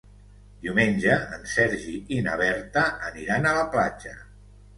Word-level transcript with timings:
Diumenge 0.61 1.17
en 1.37 1.45
Sergi 1.51 1.93
i 2.15 2.17
na 2.29 2.39
Berta 2.41 2.87
aniran 3.11 3.47
a 3.53 3.53
la 3.59 3.69
platja. 3.79 4.17